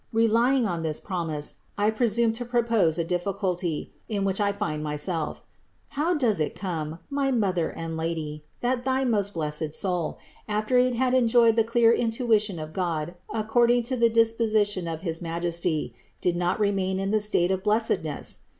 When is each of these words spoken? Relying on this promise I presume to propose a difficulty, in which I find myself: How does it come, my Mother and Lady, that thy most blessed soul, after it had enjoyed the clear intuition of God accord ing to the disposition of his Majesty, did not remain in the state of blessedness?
Relying 0.11 0.65
on 0.65 0.81
this 0.81 0.99
promise 0.99 1.57
I 1.77 1.91
presume 1.91 2.31
to 2.33 2.43
propose 2.43 2.97
a 2.97 3.03
difficulty, 3.03 3.93
in 4.09 4.25
which 4.25 4.41
I 4.41 4.51
find 4.51 4.83
myself: 4.83 5.43
How 5.89 6.15
does 6.15 6.39
it 6.39 6.55
come, 6.55 6.97
my 7.11 7.29
Mother 7.29 7.69
and 7.69 7.95
Lady, 7.95 8.43
that 8.61 8.83
thy 8.83 9.05
most 9.05 9.35
blessed 9.35 9.73
soul, 9.73 10.17
after 10.47 10.79
it 10.79 10.95
had 10.95 11.13
enjoyed 11.13 11.55
the 11.55 11.63
clear 11.63 11.91
intuition 11.93 12.57
of 12.57 12.73
God 12.73 13.13
accord 13.31 13.69
ing 13.69 13.83
to 13.83 13.95
the 13.95 14.09
disposition 14.09 14.87
of 14.87 15.01
his 15.01 15.21
Majesty, 15.21 15.93
did 16.19 16.35
not 16.35 16.59
remain 16.59 16.97
in 16.97 17.11
the 17.11 17.19
state 17.21 17.51
of 17.51 17.61
blessedness? 17.61 18.39